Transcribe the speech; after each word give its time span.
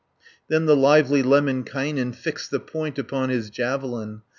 30 0.47 0.47
Then 0.47 0.65
the 0.65 0.75
lively 0.75 1.21
Lemminkainen 1.21 2.13
Fixed 2.15 2.49
the 2.49 2.59
point 2.59 2.97
upon 2.97 3.29
his 3.29 3.51
javelin. 3.51 4.23